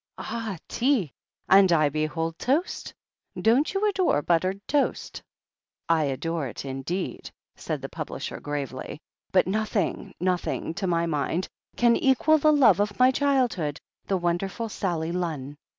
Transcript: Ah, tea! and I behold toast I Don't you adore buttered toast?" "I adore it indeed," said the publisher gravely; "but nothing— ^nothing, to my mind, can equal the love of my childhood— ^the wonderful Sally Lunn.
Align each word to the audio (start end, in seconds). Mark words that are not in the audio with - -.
Ah, 0.17 0.57
tea! 0.67 1.13
and 1.47 1.71
I 1.71 1.87
behold 1.89 2.39
toast 2.39 2.91
I 3.37 3.41
Don't 3.41 3.71
you 3.71 3.87
adore 3.87 4.23
buttered 4.23 4.59
toast?" 4.67 5.21
"I 5.87 6.05
adore 6.05 6.47
it 6.47 6.65
indeed," 6.65 7.29
said 7.55 7.83
the 7.83 7.87
publisher 7.87 8.39
gravely; 8.39 8.99
"but 9.31 9.45
nothing— 9.45 10.11
^nothing, 10.19 10.75
to 10.77 10.87
my 10.87 11.05
mind, 11.05 11.49
can 11.77 11.95
equal 11.95 12.39
the 12.39 12.51
love 12.51 12.79
of 12.79 12.97
my 12.97 13.11
childhood— 13.11 13.79
^the 14.09 14.19
wonderful 14.19 14.69
Sally 14.69 15.11
Lunn. 15.11 15.55